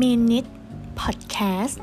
[0.00, 0.44] มีนิด
[1.00, 1.82] พอดแคสต์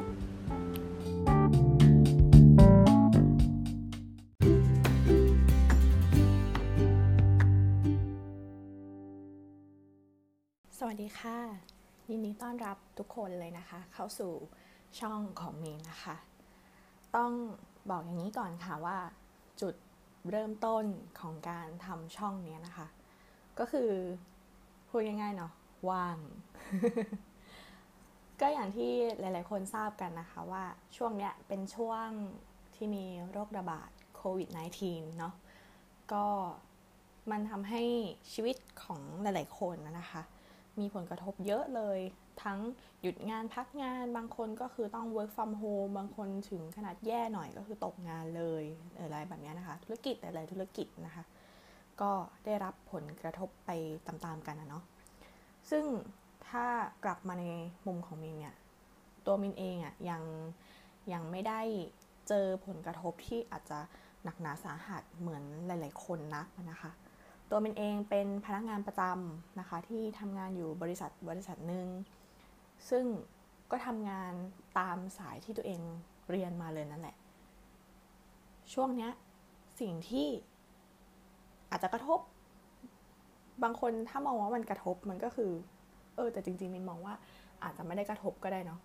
[10.78, 11.40] สวัสดีค่ะ
[12.10, 14.32] ยินดีต้อนรับทุกคนเลยนะคะ เข้าสู่
[15.00, 16.16] ช่องของมีนนะคะ
[17.16, 17.32] ต้อง
[17.90, 18.98] บอกอย่างนี้ก่อนค่ะว่า
[19.62, 19.76] จุด
[20.32, 20.86] เริ่มต้น
[21.20, 22.88] ของการทำช่องนี้นะคะ
[23.60, 23.92] ก็คือ
[24.90, 25.52] พูดง่ายๆเนาะ
[25.90, 26.18] ว่าง
[28.42, 30.64] ก็อย่างที่หลาย ๆ คนทราบกันนะคะว่า
[30.98, 32.08] ช่วงเนี้ยเป็นช่วง
[32.76, 34.50] ที่มีโรคระบาดโควิด
[34.84, 35.34] -19 เนาะ
[36.14, 36.26] ก็
[37.32, 37.84] มันทำให้
[38.34, 40.22] ชีวิตของหลาย ๆ คนนะคะ
[40.80, 42.00] มีผลกระทบเยอะเลย
[42.44, 42.60] ทั้ง
[43.02, 48.64] หยุดงานพักงานบางคนก็คือต้อง work from home บางคนถึงขนาดแย่หน่อยก็คือตกงานเลย
[48.98, 51.24] อะไรแบบนี้นะคะ ธุรกิจหลาย ๆ ธุรกิจนะคะ
[52.02, 52.12] ก็
[52.46, 53.70] ได้รับผลกระทบไป
[54.08, 54.84] ตาม ๆ กันนะเนาะ
[55.72, 55.86] ซึ่ง
[56.50, 56.66] ถ้า
[57.04, 57.46] กลับมาใน
[57.88, 58.56] มุมของมินเนี่ย
[59.26, 60.24] ตัวมินเองอะ่ะยัง
[61.14, 61.62] ยังไม่ได้
[62.28, 63.80] เจอผลกระทบที่อาจจะ
[64.24, 66.92] หนักหนาสาหัสเหมือนหลาย ๆ คนนักนะคะ
[67.50, 71.88] ตัวมินเองเป็นพนักงานประจำนะคะที่ทำงานอยู่บริษัทบริษัทหนึ่ง
[72.90, 73.06] ซึ่ง
[73.72, 74.34] ก็ทำงาน
[74.80, 75.82] ตามสายที่ตัวเอง
[76.30, 77.16] เรียนมาเลยนั่นแหละ
[78.74, 79.12] ช่วงเนี้ย
[79.80, 80.28] สิ่งที่
[81.72, 82.20] อาจจะกระทบ
[83.64, 85.52] บางคนถ้ามองว่ามันกระทบมันก็คือ
[86.16, 87.16] เออแต่จริงๆมินมองว่า
[87.64, 88.80] อาจจะไม่ได้กระทบก็ได้เนาะ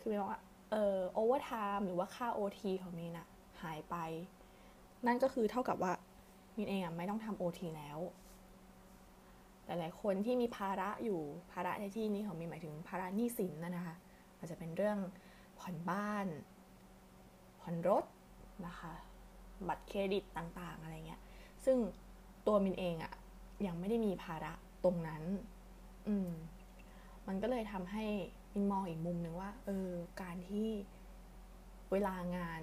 [0.00, 3.26] คือมินมองว่าเออ overtime หรือว่าค่า OT ของมินอะ
[3.62, 3.96] หายไป
[5.06, 5.92] นั่นก็คือเท่ากับว่า
[6.56, 7.98] มินเองอะไม่ต้องทำ OT แล้ว
[9.66, 11.20] หลายๆคนที่มีภาระอยู่
[11.52, 13.96] ภาระในที่นี้ของมินหมายถึงภาระหนี้สินนั่นนะคะ
[14.38, 14.98] อาจจะเป็นเรื่อง
[15.58, 16.26] ผ่อนบ้าน
[17.60, 18.04] ผ่อนรถ
[18.66, 18.92] นะคะ
[19.68, 21.20] บัตรเครดิตต่างๆ อะไรเงี้ย
[21.64, 21.76] ซึ่ง
[22.46, 23.12] ตัวมินเองอะ
[23.66, 24.52] ยังไม่ได้มีภาระ
[24.84, 25.22] ตรงนั้น
[26.08, 26.30] อืม
[27.28, 28.04] มันก็เลยทำให้
[28.52, 29.88] มินมองอีกมุมหนึ่งว่าเออ
[30.22, 30.68] การที่
[31.92, 32.62] เวลางาน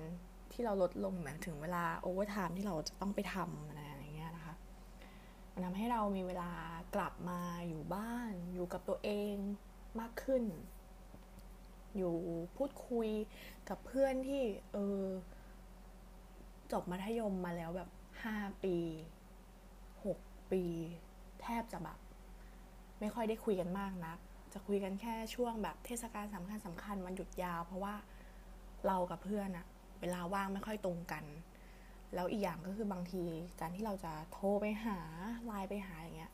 [0.51, 4.55] ที่เราลดลงหมายถึงเวลา overtime ที่เราจะต้องไปทำอะไรอย่างเงี้ยนะคะ
[5.53, 6.51] มันทำให้เรามีเวลา
[6.95, 9.35] กลับมาอยู่บ้าน อยู่กับตัวเอง
[9.99, 10.43] มากขึ้น
[11.97, 12.15] อยู่
[12.55, 13.09] พูดคุย
[13.69, 14.41] กับเพื่อนที่
[14.73, 15.03] เออ
[16.71, 17.89] จบมัธยมมาแล้วแบบ
[18.23, 18.77] ห้าปี
[20.05, 20.17] หก
[20.51, 20.63] ปี
[21.41, 21.99] แทบจะแบบ
[22.99, 24.17] ไม่ค่อยได้คุยกันมากนัก
[24.57, 27.95] จะคุยกันแค่ช่วงแบบเทศกาลสำคัญสำคัญวันหยุดยาว เพราะว่า
[28.87, 29.65] เรากับเพื่อนอะ
[30.01, 31.23] เวลาว่างไม่ค่อยตรงกัน
[32.13, 33.23] แล้วอีกอย่างก็คือบางที
[33.59, 34.97] การที่เราจะโทรไปหา
[35.45, 36.31] ไลน์ไปหาอย่างเงี้ย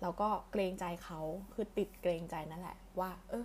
[0.00, 1.20] เราก็เกรงใจเขา
[1.54, 3.44] คือติดเกรงใจนั่นแหละ ว่า เออ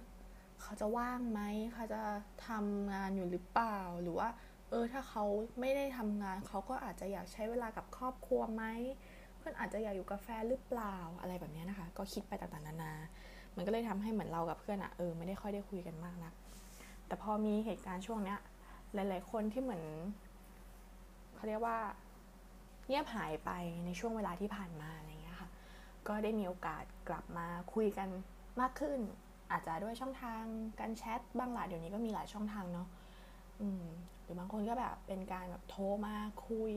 [0.61, 1.41] เขาจะว่างไหม
[1.73, 2.01] เขาจะ
[2.47, 4.29] ทำงานอยู่หรือเปล่าหรือว่า
[4.69, 5.23] เออถ้าเขา
[5.59, 8.63] ไม่ได้ทำงานเขาก็อาจจะอยากใช้เวลากับครอบครัวไหม
[9.37, 12.93] เพื่อนอาจจะอยากอยู่กับแฟนหรือเปล่าอะไรแบบนี้นะคะ ก็คิดไปต่างๆนานา
[13.55, 16.33] มันก็เลยทำให้เหมือนเรากับเพื่อนอะเออไม่ได้ค่อยได้คุยกันมากนัก
[17.07, 18.39] แต่พอมีเหตุการณ์ช่วงเนี้ย
[18.93, 19.83] หลาย ๆ คนที่เหมือน
[21.35, 21.77] เขาเรียกว่า
[22.87, 23.51] เงียบหายไป
[23.85, 25.49] ในช่วงเวลาที่ผ่านมาอะไรเงี้ยค่ะ
[26.07, 28.09] ก็ได้มีโอกาสกลับมาคุยกัน
[28.61, 28.99] มากขึ้น
[29.51, 30.43] อาจจะด้วยช่องทาง
[30.79, 32.87] การแชทบ้างหละเดี๋ยวนี้ก็มีหลายช่องทางเนาะ
[33.61, 33.83] อืม
[34.21, 36.15] หรือบางคนก็แบบเป็นการแบบโทรมา
[36.47, 36.73] คุย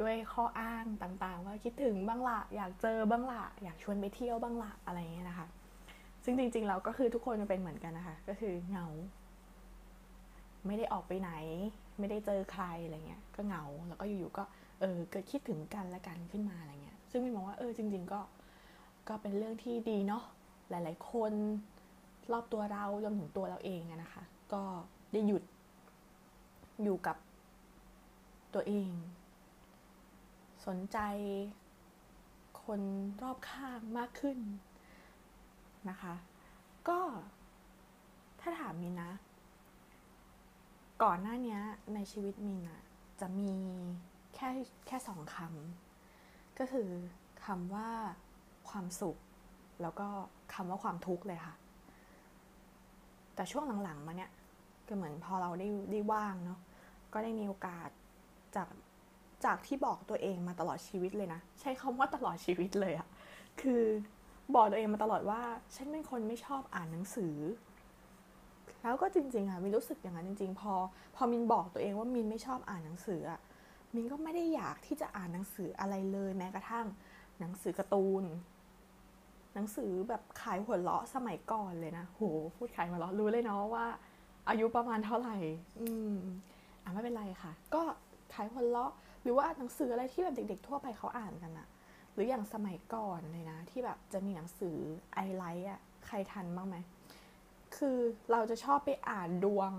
[0.00, 5.46] ด้วยข้ออ้างต่างๆ ว่าคิดถึงบ้างละอยากเจอบ้างละอยากชวนไปเที่ยวบ้างละอะไรเงี้ยนะคะ
[6.24, 8.86] ซึ่งจริงๆเราก็คือทุกคนจะเป็นเหมือนกันนะคะ ก็คือเหงา
[10.66, 11.30] ไม่ได้ออกไปไหน
[11.98, 14.44] ไม่ได้เจอใครอะไรเงี้ยก็เหงาแล้วก็อยู่ๆก็
[14.80, 18.20] เออเกิดคิดถึงกันและกันขึ้นมาอะไรเงี้ย ซึ่งมีมองว่าเออจริง ๆ ก็
[19.08, 20.24] ก็เป็นเรื่องที่ดีเนาะ
[20.70, 21.32] หลาย ๆ คน
[22.32, 24.22] รอบตัวเรารวมถึงตัวเราเองนะคะ
[24.52, 24.62] ก็
[25.12, 25.42] ได้หยุด
[26.82, 27.16] อยู่กับ
[28.54, 28.88] ตัวเอง
[30.66, 30.98] สนใจ
[32.64, 32.80] คน
[33.22, 34.38] รอบข้างมากขึ้น
[35.88, 36.14] นะคะ
[36.88, 36.98] ก็
[38.40, 39.12] ถ้าถามมินนะ
[41.02, 41.58] ก่อนหน้านี้
[41.94, 42.80] ในชีวิตมินอะ
[43.20, 43.52] จะมี
[44.34, 44.48] แค่
[44.86, 46.88] แค่สองคำก็คือ
[47.44, 47.90] คำว่า
[48.68, 49.16] ความสุข
[49.82, 50.08] แล้วก็
[50.54, 51.54] คำว่าความทุกข์เลยค่ะ
[53.34, 54.30] แต่ช่วงหลังๆมาเนี่ย
[54.88, 56.58] ก็เหมือนพอเราได้ได้ว่างเนาะ
[57.12, 57.88] ก็ได้มีโอกาส
[58.56, 58.68] จาก
[59.44, 63.08] จากที่บอกตัวเองมาตลอดชีวิตเลยนะ ใช้คำว่าตลอดชีวิตเลยอะ
[63.60, 63.82] คือ
[64.54, 65.40] บอกตัวเองมาตลอดว่า
[65.74, 67.36] ฉันเป็นคนไม่ชอบอ่านหนังสือ
[68.82, 70.72] แล้วก็จริงๆอะมินรู้สึกอย่างนั้นจริง ๆ พอ
[71.16, 73.40] พอมินบอกตัวเองว่ามินไม่ชอบอ่านหนังสืออะ
[73.94, 76.86] มินก็ไม่ได้อยากที่จะอ่านหนังสืออะไรเลยแม้กระทั่ง
[77.40, 78.24] หนังสือการ์ตูน
[79.54, 82.22] หนังสือแบบขายหัวเราะสมัยก่อนเลยนะโห
[82.56, 83.86] พูดขายหัวเราะรู้เลยเนาะว่า
[84.48, 85.36] อายุประมาณเท่าไหร่
[85.80, 86.14] อืม
[86.82, 87.82] อะไม่เป็นไรค่ะ ก็
[88.34, 88.92] ขายหัวเราะ
[89.22, 91.68] หรือว่าหนังสืออะไรที่แบบเด็ก ๆ ทั่วไปเขาอ่านกันอะ
[92.12, 94.76] หรืออย่างสมัยก่อนเลยนะ ที่แบบจะมีหนังสือ
[95.14, 96.76] I Like อะใครทันบ้างไหม
[97.76, 97.98] คือ
[98.32, 99.72] เราจะชอบไปอ่านดวง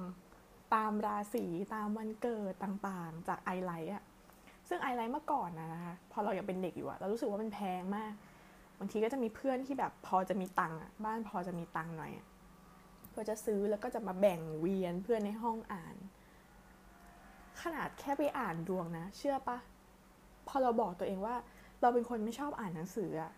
[0.76, 1.46] ตามราศี
[1.76, 4.04] ตามวันเกิดต่างๆ จาก I Like อะ
[4.70, 8.14] ซึ่ง I Like เมื่อก่อนนะคะพอเรายังเป็นเด็กอยู่อะเรารู้สึกว่ามันแพงมาก
[8.80, 12.12] บางทีก็จะมีเพื่อนที่แบบพอจะมีตังค์บ้านพอจะมีตังค์หน่อย
[13.16, 15.96] ก็จะซื้อแล้วก็จะมาแบ่งเวียนเพื่อนในห้องอ่าน
[17.62, 19.58] ขนาดแค่ไปอ่านดวงนะ เชื่อปะ
[20.48, 21.36] พอเราบอกตัวเองว่า
[21.82, 23.32] เราเป็นคนไม่ชอบอ่านหนังสืออะ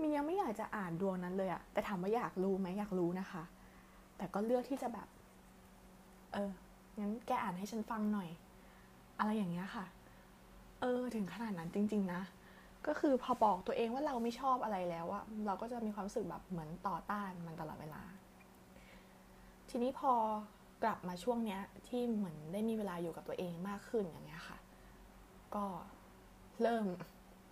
[0.00, 3.42] มินยังไม่อยากจะอ่านดวงนั้นเลยอะแต่ถามว่าอยากรู้ไหมอยากรู้นะคะ
[4.16, 5.08] แต่ก็เลือกที่จะแบบ
[6.32, 6.50] เออ
[7.00, 8.28] งั้นแกอ่านให้ฉันฟังหน่อย
[9.18, 9.84] อะไรอย่างเงี้ยค่ะ
[10.80, 12.22] เออ ถึงขนาดนั้นจริง ๆ นะ
[12.86, 18.02] ก็คือพอบอกตัวเองว่าเราไม่ชอบอะไรแล้วอะเราก็จะมีความรู้สึกแบบเหมือนต่อต้านมันตลอดเวลา
[19.70, 20.12] ทีนี้พอ
[20.84, 24.58] กลับมาช่วงเนี้ยที่เหมือนได้มีเวลาอยู่กับตัวเองมากขึ้นอย่างเงี้ยค่ะ
[25.54, 25.64] ก็
[26.62, 26.84] เริ่ม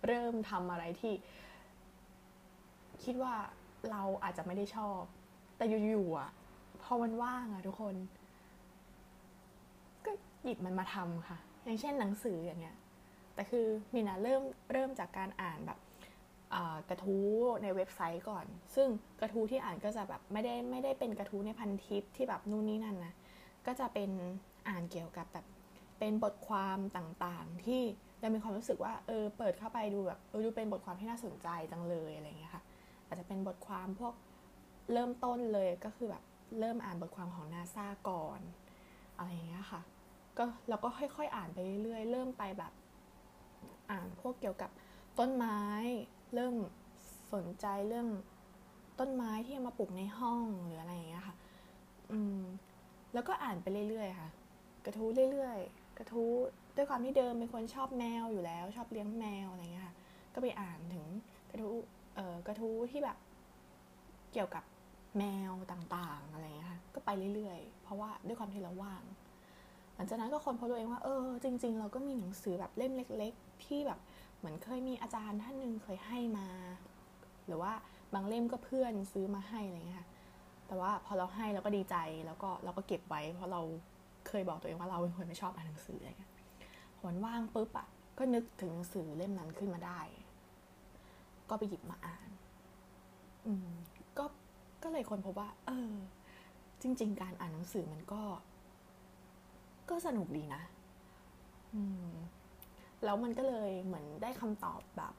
[0.07, 1.13] เริ่มทำอะไรที่
[3.03, 3.35] คิดว่า
[3.91, 5.01] เราอาจจะไม่ได้ชอบ
[5.57, 6.29] แต่อยู่ๆอะ
[6.83, 7.95] พอมันว่างอะทุกคน
[10.05, 10.11] ก็
[10.43, 12.75] หยิบมันมาทำค่ะ อย่างเช่นหนังสืออย่างเงี้ย
[13.35, 14.41] แต่คือมินะเริ่ม
[14.71, 15.79] เริ่มจากการอ่านแบบ
[16.89, 17.27] กระทู้
[17.63, 18.45] ในเว็บไซต์ก่อน
[18.75, 18.87] ซึ่ง
[19.19, 23.13] กระทู้ที่อ่านก็จะแบบไม่ได้ไม่ได้เป็นกระทู้ในพันทิปที่แบบนู่นนี่นั่นนะ
[23.65, 24.09] ก็จะเป็น
[24.67, 25.45] อ่านเกี่ยวกับแบบ
[25.99, 27.81] เป็นบทความต่างๆ ที่
[28.19, 32.63] เรามีความรู้สึกว่าเออเปิดเข้าไปดูแบบเออดูเป็นบทความที่น่าสนใจจังเลยอะไรเงี้ยค่ะ
[33.07, 34.13] อาจจะเป็นบทความพวก
[34.93, 36.23] เริ่มต้นเลยก็คือแบบ
[36.59, 38.39] เริ่มอ่านบทความของนาซาก่อน
[39.17, 39.81] อะไรเงี้ยค่ะ
[40.37, 42.73] ก็เราก็ค่อยๆ อ่านไปเรื่อยๆเริ่มไปแบบ
[43.91, 44.69] อ่านพวกเกี่ยวกับ
[45.19, 45.59] ต้นไม้
[46.35, 46.55] เริ่ม
[47.33, 48.07] สนใจเรื่อง
[48.99, 51.35] ต้นไม้ที่มาปลูกในห้องหรืออะไรอย่างเงี้ยค่ะ
[52.11, 52.39] อืม
[53.13, 54.29] แล้วก็อ่านไปเรื่อยๆค่ะ
[54.85, 56.31] กระทู้เรื่อยๆ กระทู้
[56.75, 59.95] ด้วยความที่เดิมเป็นคนชอบแมวอยู่แล้ว ชอบเลี้ยงแมวอะไรเงี้ยค่ะ
[60.33, 61.05] ก็ไปอ่านถึง
[61.51, 61.73] กระทู้
[62.15, 63.17] เอ่อกระทู้ที่แบบ
[64.33, 64.63] เกี่ยวกับ
[65.17, 69.03] แมวต่างๆอะไรเงี้ยค่ะก็ไปเรื่อยๆ เพราะว่าด้วยความที่เราว่าง
[69.95, 73.99] หลังจากนั้นก็คนพบตัวเองว่าเออจริง ๆ เราก็มีหนังสือแบบเล่มเล็ก ๆ ที่แบบ
[74.37, 76.47] เหมือนเคยมีอาจารย์ท่านหนึ่งเคยให้มา
[77.47, 77.71] หรือว่า
[78.13, 80.07] บางเล่มก็เพื่อนซื้อมาให้อะไรเงี้ยค่ะ
[80.73, 83.61] แต่ว่าพอเราให้เราก็ดีใจแล้วก็เราก็เก็บไว้ เพราะเรา
[84.27, 86.31] เคยบอกตัวเองว่าเราเป็นคนไม่ชอบอ่านหนังสืออะไรเงี้ย
[86.95, 87.87] พอมันว่างปุ๊บอะ
[88.17, 89.99] ก็นึกถึงหนังสือเล่มนั้นขึ้นมาได้
[91.49, 92.29] ก็ไปหยิบมาอ่าน
[93.45, 93.67] อืม
[94.17, 94.25] ก็
[94.83, 95.91] ก็เลยคนพบว่า เออ
[96.81, 98.21] จริง ๆ การอ่านหนังสือมันก็
[99.89, 100.61] ก็สนุกดีนะ
[101.73, 102.13] อืม
[103.03, 105.13] แล้วมันก็เลยเหมือนได้คำตอบแบบ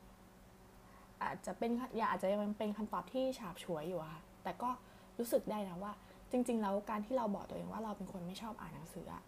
[1.22, 4.70] อาจจะเป็นอย่าอาจจะยังเป็นคำตอบที่ฉาบฉวยอยู่อะค่ะแต่ก็
[5.18, 5.92] รู้สึกได้นะว่า
[6.30, 9.22] จริง ๆ แล้วการที่เราบอกตัวเองว่าเราเป็นคนไม่ชอบอ่านหนังสืออะ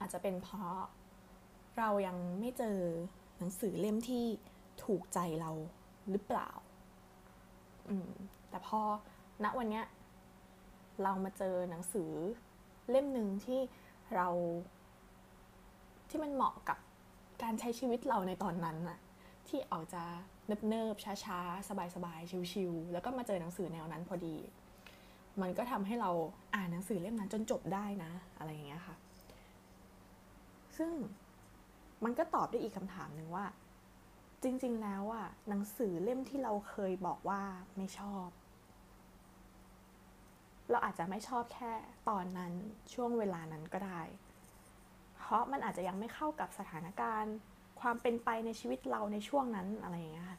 [0.00, 0.78] อาจจะเป็นเพราะ
[1.78, 2.78] เรายังไม่เจอ
[3.38, 4.24] หนังสือเล่มที่
[4.84, 5.50] ถูกใจเรา
[6.10, 6.50] หรือเปล่า
[7.88, 8.10] อืม
[8.50, 8.80] แต่พอ
[9.44, 9.84] ณวันเนี้ย
[11.02, 12.10] เรามาเจอหนังสือ
[12.90, 13.60] เล่มหนึ่งที่
[14.14, 14.28] เรา
[16.10, 16.78] ที่มันเหมาะกับ
[17.42, 18.98] การใช้ชีวิตเราในตอนนั้นน่ะ
[19.48, 20.02] ที่ออกจะ
[20.68, 24.36] เนิบๆช้าๆ สบายๆ ชิวๆแล้วก็มาเจอหนังสือแนวนั้นพอดี
[25.40, 26.10] มันก็ทำให้เรา
[26.54, 28.96] อ่านหนังสือเล่มนั้นจนจบได้นะ อะไรอย่างเงี้ยค่ะ
[30.76, 30.92] ซึ่ง
[32.04, 33.46] มันก็ตอบได้อีกคำถามหนึ่งว่า
[34.42, 37.42] จริง ๆ แล้วอะหนังสือเล่มที่เราเคยบอกว่า
[37.76, 38.28] ไม่ชอบ
[40.70, 41.72] เราอาจจะไม่ชอบแค่
[42.08, 42.52] ตอนนั้น
[42.94, 44.00] ช่วงเวลานั้นก็ได้
[45.18, 47.34] เพราะมันอาจจะยังไม่เข้ากับสถานการณ์
[47.80, 50.38] ความเป็นไปในชีวิตเราในช่วงนั้นอะไรอย่างเงี้ยค่ะ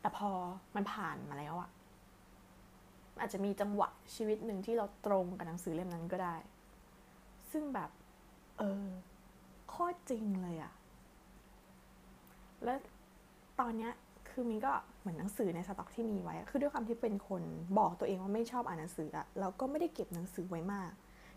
[0.00, 0.30] แต่พอ
[0.76, 1.70] มันผ่านมาแล้วอะ
[3.20, 6.36] อาจจะมีจังหวะชีวิตหนึ่งที่เราตรงกับหนังสือเล่มนั้นก็ได้
[7.50, 7.90] ซึ่งแบบ
[8.58, 8.86] เออ
[9.68, 10.72] โคตรจริงเลยอะ
[12.64, 12.78] แล้ว
[13.60, 13.92] ตอนเนี้ย
[14.28, 17.42] คือมินก็เหมือนหนังสือในสต็อกที่มีไว้ คือด้วยความที่เป็นคน
[17.78, 20.90] บอกตัวเองว่าไม่ชอบอ่านหนังสืออะเราก็ไม่ได้เก็บหนังสือไว้มาก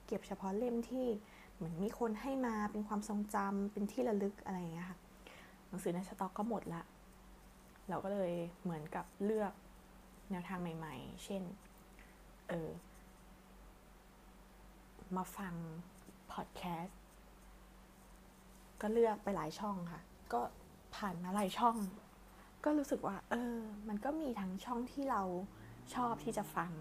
[0.07, 1.07] เก็บเฉพาะเล่มที่
[1.55, 4.98] เหมือนมีคนให้มาเป็นความทรงจำเป็นที่ระลึกอะไรอย่างเงี้ยค่ะ
[5.69, 6.84] หนังสือในสต็อกก็หมดละ
[7.89, 9.51] เราก็เลยเหมือนกับเลือก
[10.31, 11.43] แนวทางใหม่ ๆ เช่น
[12.50, 12.70] เออ
[15.16, 15.54] มาฟัง
[16.32, 16.98] พอดแคสต์
[18.82, 20.01] ก็เลือกไปหลายช่องค่ะ
[20.34, 20.42] ก็
[20.96, 21.75] ผ่านมาหลายช่อง
[22.63, 23.56] ก็รู้สึกว่า เออ
[23.88, 25.22] มันก็มีทั้งช่องที่เรา
[25.96, 26.72] ชอบที่จะฟัง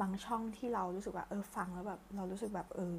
[0.00, 2.94] บางช่องที่เรารู้สึกว่า เออ ฟังแล้วแบบ เรารู้สึกแบบ เออ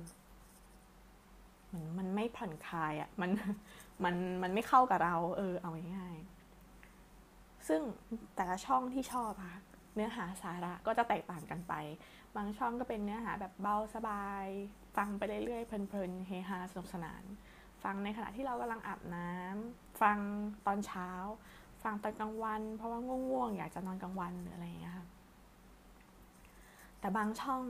[1.68, 3.32] เหมือนมันไม่ผ่อนคลายอะ่ะ มัน
[4.04, 7.82] มันมันไม่เข้ากับเรา เออ เอาง่ายๆซึ่ง
[8.36, 9.58] แต่ละช่องที่ชอบค่ะ
[10.00, 11.74] เนื้อหาสาระก็จะแตกต่างกันไป
[12.36, 14.46] บางช่องก็เป็นเนื้อหาแบบเบาสบาย
[14.98, 17.24] ฟังไปเรื่อยๆเพลินๆเฮฮาสนุกสนาน
[17.84, 20.18] ฟังในขณะที่เรากำลังอาบน้ำฟัง
[20.68, 21.10] ตอนเช้า
[21.84, 25.06] ฟังตอนกลางวัน เพราะว่าง่วงๆอยากจะนอนกลางวันหรืออะไรอย่างเงี้ยค่ะ
[27.00, 27.63] แต่บางช่อง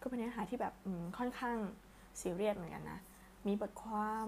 [0.00, 0.74] ก็เป็นเนื้อหาที่แบบ
[1.18, 1.56] ค่อนข้าง
[2.20, 3.00] ซีเรียสเหมือนกันนะ
[3.46, 4.26] มีบทความ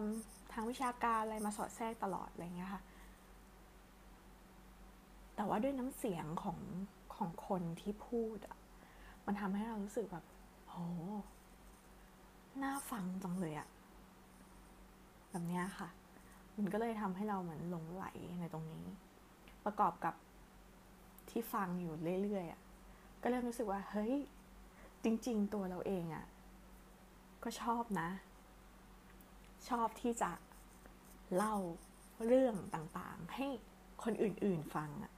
[0.53, 2.83] ทางวิชาการอะไรมาสอดแทรกตลอดอะไรเงี้ยค่ะ
[5.37, 6.59] แต่ว่าด้วยน้ำเสียงของ
[7.17, 8.57] ของคนที่พูดอะ
[9.27, 10.25] มันทำให้เรารู้สึกแบบ
[10.69, 10.75] โห
[12.63, 13.69] น่าฟังจังเลยอะ
[15.31, 15.89] แบบเนี้ยค่ะ
[16.57, 18.07] มันก็เลยทำให้เราเหมือนหลงไหล
[18.41, 18.87] ในตรงนี้
[19.65, 20.15] ประกอบกับ
[21.31, 22.61] ที่ฟังอยู่เรื่อยๆอะ
[23.23, 24.15] ก็เริ่มรู้สึกว่า เฮ้ย
[25.05, 26.27] จริง ๆ ตัวเราเองอะ
[27.45, 28.09] ก็ชอบนะ
[29.69, 30.31] ชอบที่จะ
[31.37, 31.57] เล่า
[32.27, 33.47] เรื่องต่างๆ ให้
[34.03, 35.13] คนอื่นๆฟังอะ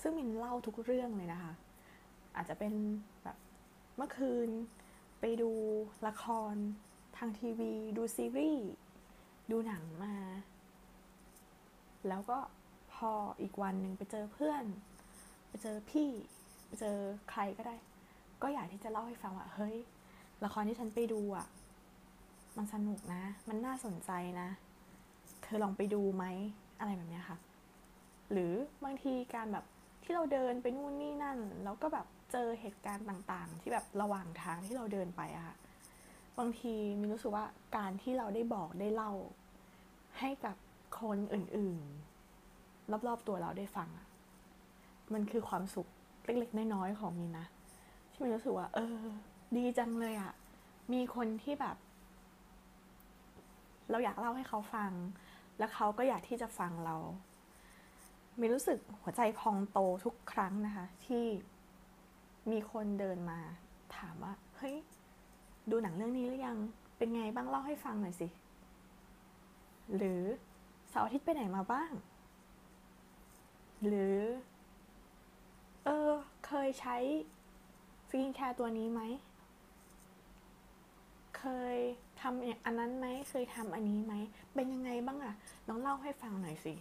[0.00, 1.52] ซึ่งมินเล่าทุกเรื่องเลยนะคะ
[2.36, 2.74] อาจจะเป็น
[3.24, 3.36] แบบ
[3.96, 4.48] เมื่อคืน
[5.20, 5.50] ไปดู
[6.06, 6.54] ละคร
[7.16, 8.68] ทางทีวี ดูซีรีส์
[9.50, 10.14] ดูหนังมา
[12.08, 12.38] แล้วก็
[12.92, 14.64] พออีกวันหนึ่งไปเจอเพื่อน
[15.48, 16.10] ไปเจอพี่
[16.66, 16.96] ไปเจอ
[17.30, 17.74] ใครก็ได้
[18.42, 19.76] ก็อยากที่จะเล่าให้ฟังว่าเฮ้ย
[20.44, 21.46] ละครที่ฉันไปดูอะ
[22.56, 24.48] มันสนุกนะ มันน่าสนใจนะ
[25.42, 26.24] เธอลองไปดูไหม
[26.78, 27.38] อะไรแบบนี้ค่ะ
[28.32, 28.52] หรือ
[28.84, 29.64] บางทีการแบบ
[30.10, 35.56] ที่เราเดินไปนู่นนี่นั่น แล้วก็แบบเจอเหตุการณ์ต่างๆ ที่แบบระหว่างทางที่เราเดินไปอะค่ะ
[36.38, 37.44] บางทีมินรู้สึกว่า
[37.76, 39.12] การที่เราได้บอกได้เล่า
[40.18, 40.56] ให้กับ
[41.00, 44.06] คนอื่นๆ รอบๆตัวเราได้ฟังอะ
[45.12, 45.88] มันคือความสุข
[46.24, 47.46] เล็กๆน้อยๆของมินนะ
[48.10, 48.98] ที่มินรู้สึกว่า เออ
[49.56, 50.32] ดีจังเลยอะ
[50.92, 51.76] มีคนที่แบบ
[53.90, 54.92] เราอยากเล่าให้เขาฟัง
[55.58, 56.96] แล้วเขาก็อยากที่จะฟังเรา
[58.40, 61.24] มีรู้สึกหัวใจพองโตทุกครั้งนะคะ ที่
[62.50, 63.38] มีคนเดินมา
[63.96, 64.76] ถามว่า เฮ้ย
[65.70, 66.58] ดูหนังเรื่องนี้หรือยัง
[66.98, 68.28] เป็นไงบ้างเล่าให้ฟังหน่อยสิ
[69.96, 70.22] หรือ
[70.90, 71.90] เสาร์อาทิตย์ไปไหนมาบ้าง
[73.86, 74.18] หรือ
[75.84, 76.10] เออ
[76.46, 76.96] เคยใช้
[78.08, 79.02] skincare ตัวนี้ไหม
[81.38, 81.76] เคย
[82.20, 84.14] ทำอันนั้นไหม เคยทำอันนี้ไหม
[84.54, 85.34] เป็นยังไงบ้างอะ
[85.68, 86.74] ลองเล่าให้ฟังหน่อยสิ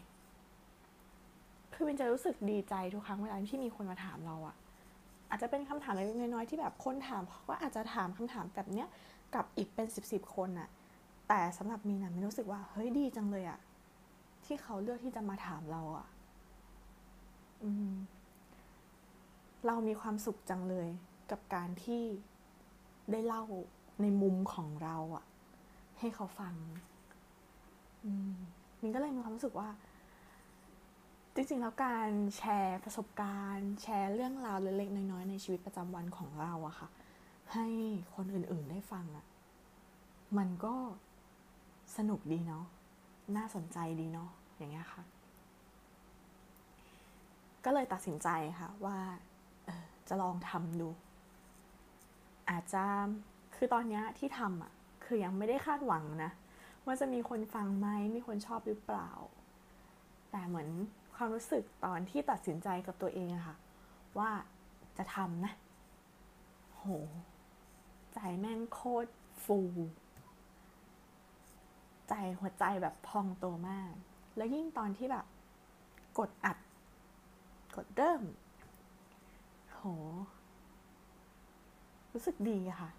[1.79, 4.55] คือเป็นจะรู้สึกดีใจทุกครั้งเวลาที่มีคนมาถามเราอะ
[5.29, 8.87] อาจจะเป็นคำถามเล็กน้อยๆที่แบบคนถามเขาก็อาจจะถามคำถามแบบเนี้ย
[9.35, 10.69] กับอีกเป็นสิบสิบคนอะ
[11.27, 13.59] แต่สำหรับมีนะมีรู้สึกว่าเฮ้ยดีจังเลยอะ
[14.45, 16.07] ที่เขาเลือกที่จะมาถามเราอะ
[17.63, 17.91] อืม
[19.65, 20.87] เรามีความสุขจังเลย
[21.31, 22.03] กับการที่
[23.11, 23.43] ได้เล่า
[24.01, 25.25] ในมุมของเราอะ
[25.99, 26.55] ให้เขาฟัง
[28.05, 28.33] อืม
[28.81, 29.69] มินก็เลยมีความรู้สึกว่า
[31.39, 36.89] จริงๆ แล้วการแชร์ประสบการณ์ แชร์เรื่องราวเล็กๆน้อยๆในชีวิตประจำวันของเราอะค่ะ
[37.53, 37.67] ให้
[38.15, 39.25] คนอื่นๆได้ฟังอะ
[40.37, 40.75] มันก็
[41.97, 42.65] สนุกดีเนาะ
[43.37, 45.03] น่าสนใจดีเนาะอย่างเงี้ยค่ะ
[47.65, 48.29] ก็เลยตัดสินใจ
[48.59, 48.97] ค่ะว่า
[50.07, 50.89] จะลองทำดู
[52.49, 52.83] อาจจะ
[53.55, 54.71] คือตอนนี้ที่ทำอะ
[55.05, 56.31] คือยังไม่ได้คาดหวังนะ
[56.85, 59.09] ว่าจะมีคนฟังไหมมีคนชอบหรือเปล่า
[60.31, 60.69] แต่เหมือน
[61.17, 63.55] ความรู้สึกตอนที่ตัดสินใจกับตัวเองอะค่ะ
[64.17, 64.31] ว่า
[64.97, 65.53] จะทำนะ
[66.77, 66.83] โห
[68.13, 69.09] ใจแม่งโคตร
[69.45, 69.59] ฟู
[72.09, 73.93] ใจหัวใจแบบพองโตมาก
[74.35, 75.25] แล้วยิ่งตอนที่แบบ
[76.19, 76.57] กดอัด
[77.75, 78.21] กดเริ่ม
[79.73, 79.81] โห
[82.13, 82.91] รู้สึกดีอะค่ะ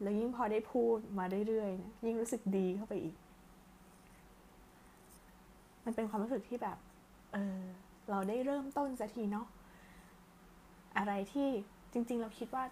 [0.00, 3.16] แล้วยิ่งพอได้พูดมาเรื่อยๆเนี่ยยิ่งรู้สึกดีเข้าไปอีก
[5.84, 6.78] มันเป็นความรู้สึกที่แบบ
[7.34, 7.60] เออ
[8.10, 9.46] เราได้เริ่มต้นสักทีเนาะ
[10.98, 11.48] อะไรที่
[11.92, 12.64] จริง ๆ เราคิดว่า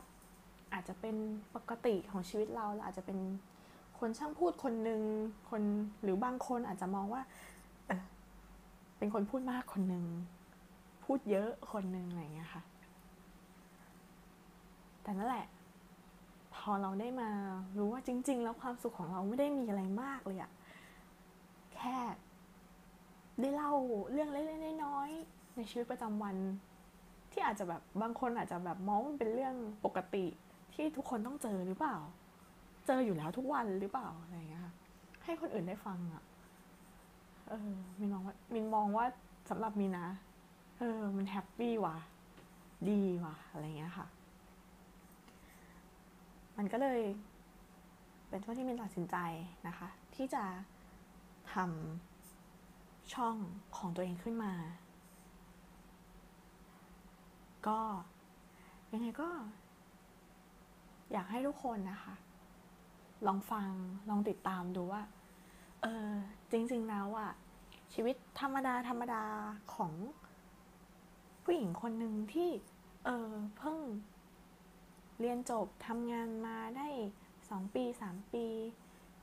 [0.72, 1.16] อาจจะเป็น
[1.54, 3.18] ปกติของชีวิตเราเราอาจจะเป็น
[3.98, 5.02] คนช่างพูดคนหนึ่ง
[5.50, 5.62] คน
[6.02, 7.22] หรือบางคนอาจจะมองว่า
[7.86, 8.02] เออ
[8.98, 10.04] เป็นคนพูดมากคนหนึ่ง
[11.04, 12.62] พูดเยอะคนหนึ่งอะไรเงี้ยค่ะ
[15.02, 15.46] แต่นั่นแหละ
[16.54, 17.30] พอเราได้มา
[17.78, 20.50] รู้ว่าจริง ๆ แล้วความสุขของเราไม่ได้มีอะไรมากเลยอะ
[21.74, 21.96] แค่
[23.40, 23.72] ได้เล่า
[24.10, 26.36] เรื่องเล็กๆน้อยๆในชีวิตประจำวัน
[27.32, 30.24] ที่อาจจะแบบบางคนอาจจะแบบมองมันเป็นเรื่องปกติ
[30.74, 31.96] ที่ทุกคนต้องเจอหรือเปล่า
[32.86, 34.74] เจออยู่แล้วทุกวันหรือเปล่าอะไรอย่างเงี้ยค่ะ
[35.24, 36.22] ให้คนอื่นได้ฟังอะ่ะ
[37.48, 39.06] เออมินมองว่ามินมองว่า
[39.50, 40.06] สำหรับมีนะ
[40.78, 41.96] เออ มันแฮปปี้ว่ะ
[42.90, 44.06] ดีว่ะ อะไรเงี้ยค่ะ
[46.56, 47.00] มันก็เลย
[48.28, 49.16] เป็นช่วงที่มินตัดสินใจ
[49.68, 50.44] นะคะ ที่จะ
[51.52, 52.11] ทำ
[53.12, 53.36] ช่อง
[53.76, 54.52] ของตัวเองขึ้นมา
[57.66, 57.80] ก็
[58.92, 59.28] ยังไงก็
[61.12, 62.14] อยากให้ทุกคนนะคะ
[63.26, 63.70] ลองฟัง
[64.08, 65.02] ลองติดตามดูว่า
[65.82, 66.08] เออ
[66.50, 67.32] จริง ๆ แล้วอะ
[67.94, 69.24] ชีวิตธรรมดาธรรมดา
[69.74, 69.92] ของ
[71.44, 72.50] ผู้หญิงคนหนึ่งที่
[73.04, 73.78] เออเพิ่ง
[75.20, 76.88] เรียนจบทำงานมาได้
[77.48, 78.46] สองปีสามปี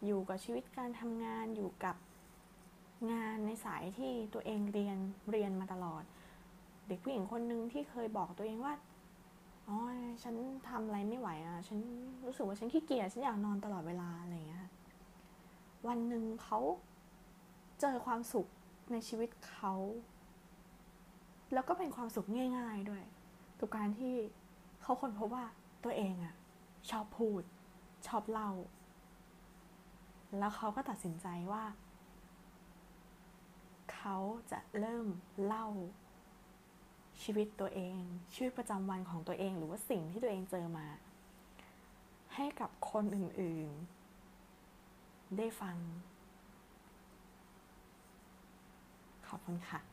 [0.05, 1.95] อยู่กับชีวิตการทำงานอยู่กับ
[3.11, 4.97] งานในสายที่ตัวเองเรียน
[5.31, 6.03] เรียนมาตลอด
[6.87, 8.73] เด็กผู้หญิงคนหนึ่งที่เคยบอกตัวเองว่า
[9.67, 9.77] อ๋อ
[10.23, 10.35] ฉัน
[10.69, 11.79] ทำอะไรไม่ไหวอะ ฉัน
[12.25, 14.67] รู้สึกว่าฉันขี้เกียจฉันอยากนอนตลอดเวลาอะไรอย่างเงี้ย
[15.87, 16.59] วันหนึ่งเขา
[17.81, 18.47] เจอความสุข
[18.91, 19.73] ในชีวิตเขา
[21.53, 22.27] แล้วก็เป็นความสุข
[22.57, 23.03] ง่าย ๆด้วย
[23.59, 24.15] ทุกการที่
[24.81, 25.45] เขาคนพบว่า
[25.83, 26.35] ตัวเองอะ
[26.89, 27.41] ชอบพูด
[28.07, 28.51] ชอบเล่า
[30.37, 31.63] แล้วเขาก็ตัดสินใจว่า
[33.99, 34.17] เขา
[34.51, 35.07] จะเริ่ม
[35.45, 35.67] เล่า
[37.23, 37.99] ชีวิตตัวเอง
[38.33, 40.87] ชีวิตประจำวันของตัวเอง หรือว่าสิ่งที่ตัวเองเจอมา
[42.35, 45.77] ให้กับคนอื่นๆ ได้ฟัง
[49.27, 49.88] ขอบคุณค่ะ